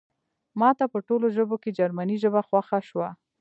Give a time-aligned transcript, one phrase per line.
[0.59, 3.09] ماته په ټولو ژبو کې جرمني ژبه خوښه شوه